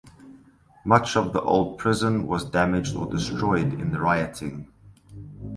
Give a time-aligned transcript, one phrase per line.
[0.83, 4.67] Much of the old prison was damaged or destroyed in the rioting.